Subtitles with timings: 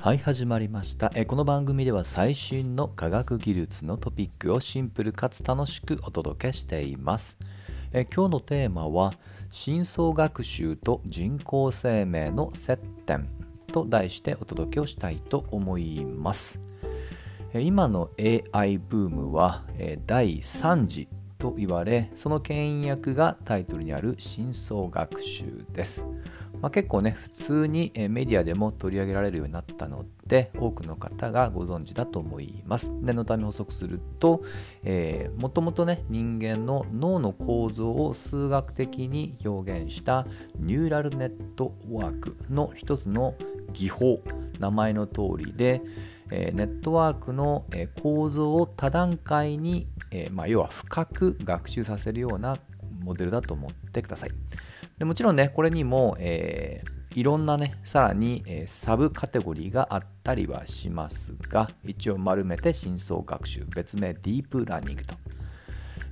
[0.00, 1.10] はい始まりました。
[1.16, 7.36] えこの番組では最新の科学技術のトピックをシンプルかつ楽しくお届けしています。
[7.92, 9.12] え今日のテーマは
[9.50, 12.76] 深層学習と人工生命の接
[13.06, 13.28] 点
[13.72, 16.60] と題してお届けをしたいと思います。
[17.52, 18.10] 今の
[18.52, 19.64] AI ブームは
[20.06, 21.08] 第3次
[21.38, 26.06] と言われその牽引役がタイトルにある深層学習です。
[26.60, 34.42] まあ、結構ね普通にメディアでも取り上げられるようになったので多くの方がご存知だと思います念のため補足すると、
[34.82, 40.26] えー、もともとね人間の脳の構造を数学的に表現した
[40.58, 43.34] ニューラルネットワークの一つの
[43.72, 44.20] 技法
[44.58, 45.82] 名前の通りで、
[46.30, 47.64] えー、ネットワークの、
[48.02, 52.58] 構造を多段階に、えー、まあ、要は深く学習させるような
[53.00, 54.30] モデルだと思ってください。
[54.98, 65.14] でもちろんね、これにも、えー、いろんなね、さらに、えー、サブカテゴリーがあったりはしますが、一応丸めて深層学習、別名ディープラーニングと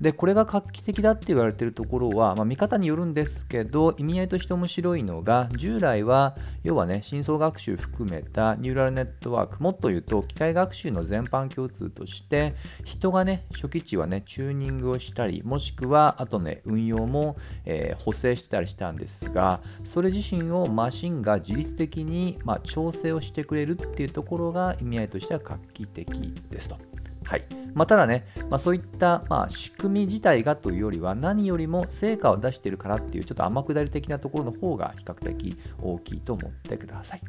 [0.00, 26.08] でこれが画期的だって言われてるところは、まあ、見方によるんですけど意味合いとして面白いのが従来は要はね深層学習含めたニューラルネットワークもっと言うと機械学習の全般共通として人がね初期値はねチューニングをしたりもしくはあとね運用も、えー、補正してたりしたんですがそれ自身をマシンが自律的に、まあ、調整をしてくれるっていうところが意味合いとしては画期的
[26.50, 26.89] ですと。
[27.30, 37.20] はいまあ、ただね、まあ、そういった、まあ、仕組み自体がというよりは何よりも成果を出しているからっていうちょっと天下り的なところの方が比較的大きいと思ってください。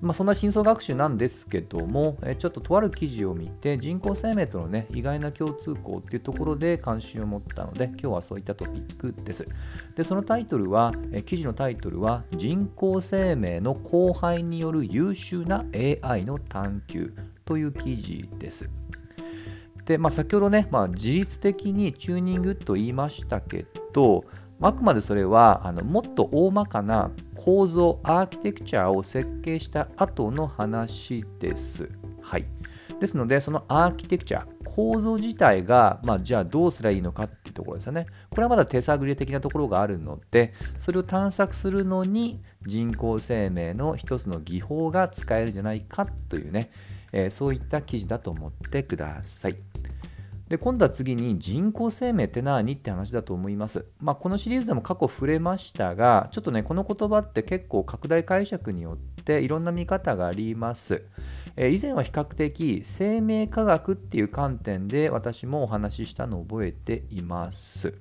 [0.00, 9.48] まあ、そんな深層学習なんですけども、えちょっととある記事を見て人工生命とのね意外な共通項っていうところで関心を持ったので今日はそういったトピックです。
[9.96, 17.12] でそのタイトルはえ記事のタイトルは人工生命の後輩による優秀な AI の探求
[17.44, 18.68] という記事です。
[19.86, 24.24] で、まあ、先ほどね、まあ、自律的にチューニングと言いましたけど、
[24.60, 31.88] あくまでそれはあのもっと大まかな構造、アーキテクチャを設計した後の話です。
[32.20, 32.46] はい。
[32.98, 38.06] ですので、そのアーキテクチャ、構造自体が、まあ、じゃあどうすればいいのかっていうところですよね。
[38.30, 46.70] これはまだ手探り的なところがあるので、それを探索するのに人工生命の一つの技法が使えるんじゃないかというね、
[47.12, 49.56] えー、そういった記事だと思ってください。
[50.48, 52.74] で今度は次に人工生命って何？
[52.74, 53.86] って話だと思います。
[53.98, 61.02] まあ、このシリーズでも過去触れましたが、ちょっとね、この言葉って結構拡大解釈によっていろんな見方があります。
[61.56, 67.94] え以前は比較的生命科学っていう観点で私もお話ししたのを覚えています。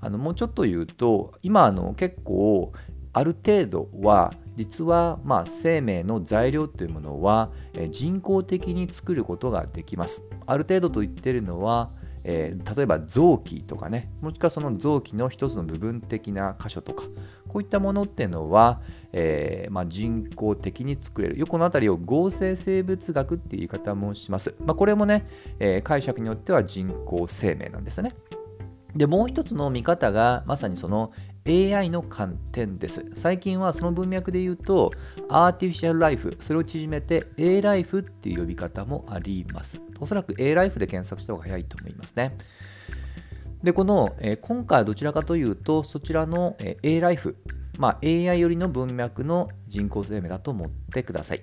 [0.00, 2.72] あのもうちょっと言うと、今あの結構
[3.18, 7.50] ある程度は実はまあ生命の材料というものは
[7.90, 10.24] 人工的に作ることができます。
[10.46, 11.90] ある程度と言ってるのは、
[12.22, 14.08] えー、例えば臓器とかね。
[14.20, 17.06] もしくはその臓器の一つの部分的な箇所とか。
[17.48, 21.38] こういったものっていうのは、えー、まあ、人工的に作れる。
[21.38, 25.26] よくこの辺りを合成生物学っていう言い方もします、まあ、これもね、
[25.58, 28.12] えー、解釈によっては人工生命なんですよね。
[28.96, 31.12] でもう一つの見方がまさにその
[31.48, 33.10] AI の観点です。
[33.14, 34.92] 最近はその文脈で言うと、
[35.30, 39.80] アーティフィシャルライフ、それを縮めて A ライフっていう呼び方もあります。
[39.98, 42.36] おそらく A ライフで検索した方が早いと思いますね。
[43.62, 47.36] で、この、えー、今回はどちらかというと、そちらの、えー、A ライフ、
[47.78, 51.42] まあ、AI よりの文脈の人工生命だと思ってください。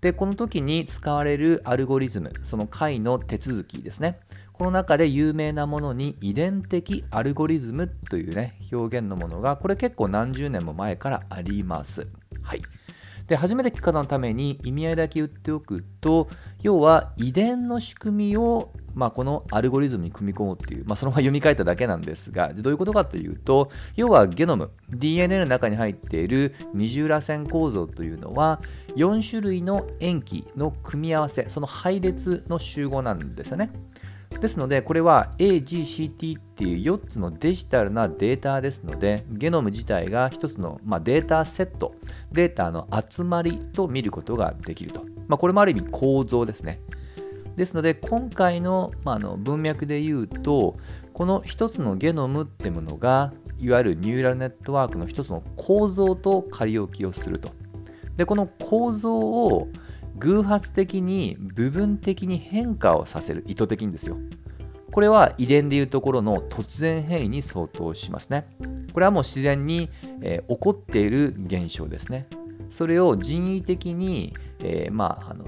[0.00, 4.20] で、この時に使われるアルゴリズム、その解の手続きですね。
[4.58, 12.08] この中で有名なものに遺伝的アルゴリズムというね表現のものがこれ結構何十年も前からあります。
[12.42, 12.62] はい。
[13.28, 16.28] で初めて聞く方のために意味合いだけ言っておくと
[16.62, 28.60] 要は遺伝の仕組みをまあ、このアルゴリズムに組み込むっていう、まあ、そのまま読み替えただけなんですが、どういうことかというと、要はゲノム、DNA の中に入っている二重らせん構造というのは、
[28.96, 33.70] 4種類の塩基の組み合わせ、その配列の集合なんですよね。
[34.40, 41.94] ですので、これは AGCT っていう4つのデジタルなデータですので、ゲノム自体が1つの、まあ、データセット、
[42.32, 45.04] データの集まりと見ることができると。
[45.28, 46.80] まあ、これもある意味構造ですね。
[47.58, 50.76] ですので、今回の,、まあ、の文脈で言うと、
[51.12, 57.50] この1つのゲノムってものが、いわゆるニューラルネットワークの1つの構造と仮置きをすると。
[58.16, 59.66] で、この構造を
[60.18, 64.18] 偶発的に部分的に変化をさせる意図的にですよ。
[64.92, 68.46] これは遺伝でいうところの突然変異に相当しますね。
[68.94, 69.90] これはもう自然に、
[70.22, 72.28] えー、起こっている現象ですね。
[72.70, 75.44] それを人為的に、えー、まああの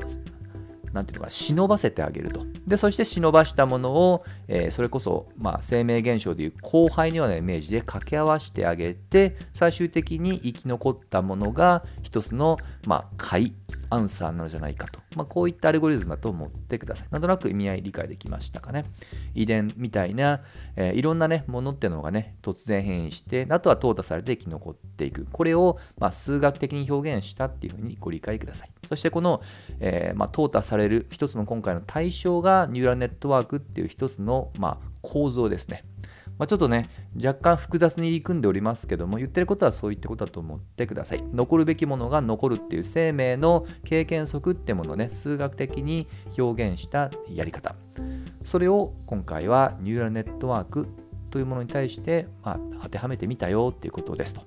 [0.93, 2.45] なんていうのか忍ばせてあげると。
[2.67, 13.55] で、そして忍ばしたものを、えー、それこそ、まあ、生命現象でいう後輩のようなイメージで掛け合わせてあげて、最終的に生き残ったものが一つの、まあ、解
[13.91, 15.00] アンサーなのじゃないかと。
[15.17, 17.09] まあ、こういったアルゴリズムだと思ってください。
[17.11, 18.85] なんとなく意味合い理解できましたかね。
[19.35, 20.43] 遺伝みたいな、
[20.77, 25.27] えー、いろんなね、ものっていうのがね、突然変異して、あとは淘汰されて生き残っていく。
[25.33, 28.71] これを、まあ、数学的に表現したっていうふうにご理解ください。
[28.89, 29.43] そしてこの、
[29.81, 35.83] えー、まあ、淘汰される一つの今回の対象がニューラルネットワークっていう一つの、ま、構造ですね。
[36.41, 36.89] まあ、ちょっとね、
[37.23, 41.23] 若干複雑に入り組んでおりますけども、言ってることはそういったことだと思ってください。
[41.35, 46.09] 残るべきものが残るっていう生命の経験則ってものをね、数学的に
[46.39, 47.75] 表現したやり方。
[48.43, 50.89] それを今回はニューラルネットワーク
[51.29, 54.41] というものに対して、まあ、当てはめてみたよっていうことですと。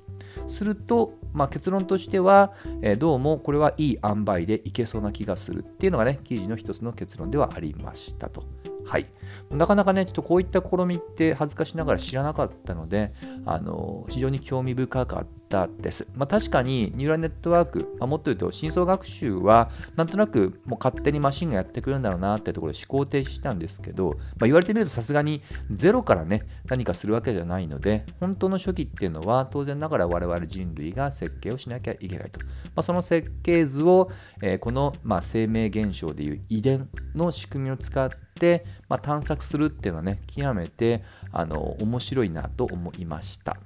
[0.47, 8.72] すると、まあ、結論としては、えー、どうもこれはいい塩梅でいけそうな気がするっていうのがね、記事の一つの結論ではありましたと。
[8.93, 9.07] はい。
[9.49, 13.11] なかなかね、ちょっとこういった試みって恥ずかしながら知らなかったので、
[13.43, 16.07] あの非常に興味深かったです。
[16.13, 25.41] まあ、確かにニューラルネットワーク、まあ、もっと言うと深層学習はなんとなくもう勝手にマシンがやってくるんだろうなってところで思考停止したんですけど、まあ、言われてみるとさすがに
[25.71, 32.39] ゼロからね、何かするわけじゃないので、本当の初期っていうのは当然ながら我々人類が設計をしなきゃいけないと。
[32.41, 32.47] ま
[32.77, 34.11] あ、その設計図を、
[34.43, 38.22] えー、この、まあ、生命現象でいう遺伝の仕組みを使って、
[38.89, 43.57] まあ、探索するっていうのはね極めてあの面白いなと思いました。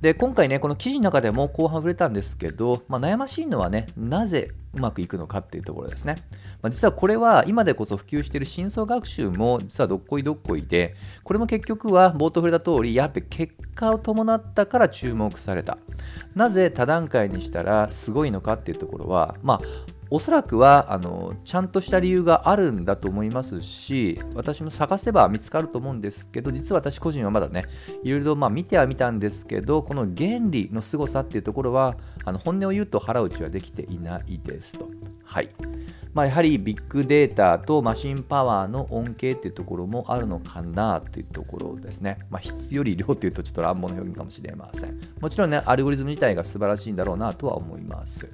[0.00, 6.16] で今回ねこの記事の中でも後半触れたんですけど、まあ、悩ましいのはねなぜうまくいくのかっていうところですね、
[6.62, 10.94] まあ、実はこれは今でこそ普及している深層学習も実はどっこいどっこいで
[11.24, 15.78] これも結局は冒頭触れた通りやっぱり結果を伴ったから注目された
[16.34, 19.60] なぜ多段階にしたらすごいのかっていうところはまあ
[20.08, 27.64] おそらくはあのちゃんとした理由があるんだと思いますし私も探せば見つかると思うんですけど実は私個人はまだね
[28.04, 34.88] いろいろまあ見てはみたんですけどこの原理の凄さっていうところはあの本音を言うと腹打ちはできていないですと。
[35.24, 35.48] はい
[36.14, 42.20] まあ、やはりビッグデータとマシンパワーの恩恵っていうところもあるのかなというところですね。
[42.30, 44.98] まあ、質より量というとちょっと乱暴な表現かもしれません。
[45.20, 48.30] もちろんね、アルゴリズム自体が素晴らしいんだろうなとは思います。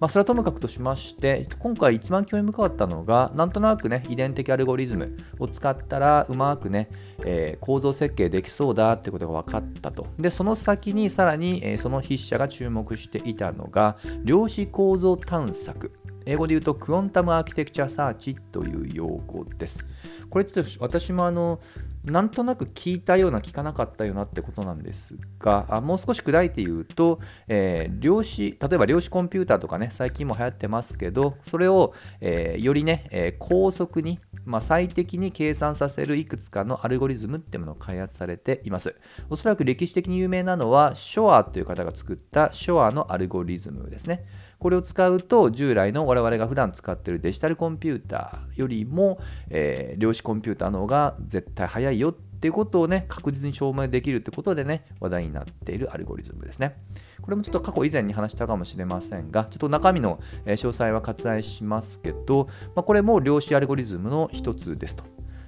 [0.00, 6.88] まあ、それはともかくとしまして、今回一番興味深かったのが、なんとなくね、遺伝的アルゴリズムを使ったら、うまくね、
[7.24, 10.06] えー、構造設計できそうだってことが分かったと。
[10.18, 15.92] で、その先にさらに、えー、その筆者が注目していたのが、量子構造探索。
[16.26, 19.86] 英語で言うとクオンタムアーキテクチャサーチという用語です。
[20.28, 21.58] これちょっと私もあの
[22.04, 34.18] なんとなく聞いたような聞かなかったようなってことなんですがあもう少し砕いて言うと、えー、量子例えば量子コンピューターとかね最近も流行ってますけどそれを、えー、よりね、えー、高速に、
[34.48, 38.96] まあ、最適に計算させるいくつかのアルゴリズムってものを開発されています。
[39.28, 44.24] おそらく歴史的に有名なのはショアという方が作ったショアのアルゴリズムですね。
[44.58, 56.76] これを使うと従来の我々が普段使っているデジタルコンピューターよりも、えー、量子コンピューターの方が絶対速いよってっていうことをね、確実に証明できるってことでね、話題になっているアルゴリズムですね。
[57.20, 65.02] これもちょっと過去以前に話したかもしれませんが、ちょっと中身の詳細は割愛しますけど、まあ、これも量子アルゴリズムの一つですと。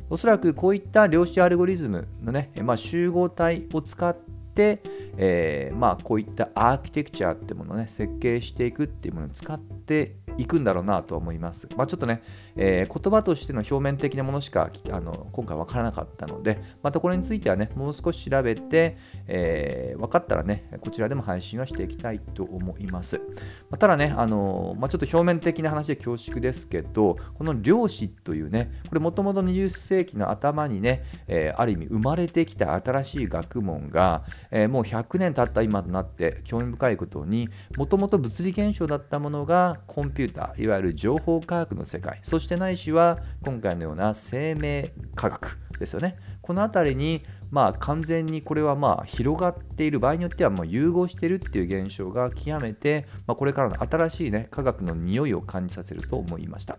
[0.09, 4.83] おそらくこういった量子アルゴリズムのね、まあ、集合体を使って、
[5.17, 11.69] えー、まあ、こういったアーキテクチャってものをね、設計していくっていうものを使っていくんだろうなと思います。
[11.77, 12.23] まあ、ちょっとね、
[12.57, 23.19] えー、言葉としての表面的なものしかあの今回分からなかったので、またこれについてはね、もう少し調べて、えー、分かったらね、こちらでも配信はしていきたいと思います。
[23.69, 46.17] まあ、ただね、あのまあ、ちょっと表面的な話で恐縮ですけど、この量子というね、これもともと20世紀の頭にね、えー、ある意味生まれてきた新しい学問が、えもう100年経った今となって興味深いことに、もともと物理現象だったものがコンピューター、いわゆる情報科学の世界、そしてないしは今回のような生命科学ですよね。
[46.43, 56.79] この辺りに、まあ、完全にこれはまあ広がっている場合によってはもう融合しているっていう現象が極めて、まあ、これからの新しい、ね、科学の匂いを感じさせると思いました。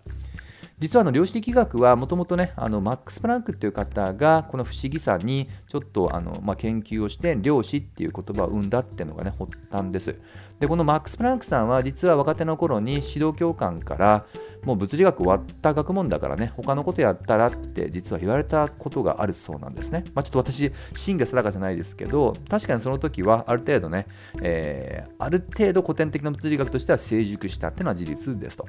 [0.82, 10.20] 実はあの量子力学はもともとねあのマックス・プランクっていう方がこの不思議さにちょっとあの、まあ、研究をして量子っていう言葉を生んだっていうのがね発端です
[10.60, 14.26] でこのマックス・プランクさんは実は若手の頃に指導教官から
[14.64, 24.08] もう物理学終わった学問だからね他のことやったらって実は言われたことがあるそうなんですね、まあ、ちょっと私真が定かじゃないですけど確かにその時はある程度ね、
[24.42, 28.66] えー、ある程度古典的な物理学としては成熟したっていうのは事実ですと。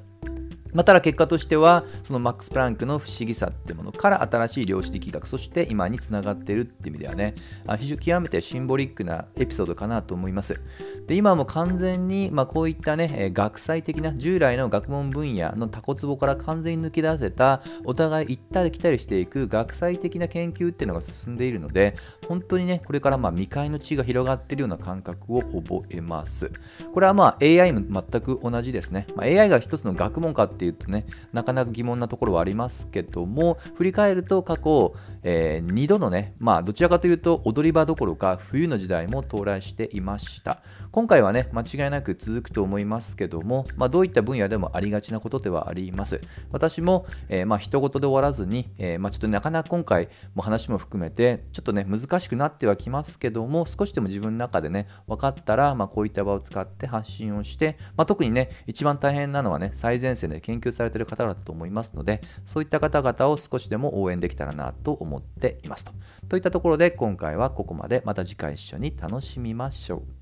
[0.72, 7.34] まあ、ただ結果としてはそのマックス・プランクの不思議さってものから新しい量子力学そして今につながっているっていう意味ではね。
[7.78, 10.60] 非常に極めてシンボリックなエピソードかなと思います。
[11.06, 21.96] で今も完全に、まあ、こういったね学際的な従来の学問分野のタコツボから完全に抜け出せたお互い行ったり来たりしていく学際的な研究っていうのが進んでいるので
[22.28, 26.52] 本当にねこれからまあ未開の地が広がっているような感覚を覚えます。
[26.92, 40.62] これはまあ AI も全く同じですね、まあ、AI が一つの学問かってっていうとねなかなか疑問なところはありますけども振り返ると過去、えー、2度のねまあどちらかというと踊り場どころか冬の時代も到来していました。
[40.92, 46.20] 今回はね間違いなく続くと思いますけども、まあ、どういった分野でもありがちなことではあります。
[46.50, 65.92] 私も、えー、まあ人事で終わらずに、えー、まあ、ちょっとなかなか今回も話も含めてちょっとね難しくなってはきますけども少しでも自分の中でね分かったら、まあ、こういった場を使って発信をして、まあ、特にね一番大変なのはね最前線で研研究されている方々だと思いますので、そういった方々を少しでも応援できたらなと思っていますと。
[66.28, 68.02] といったところで今回はここまで。
[68.04, 69.96] また次回一緒に楽しみましょ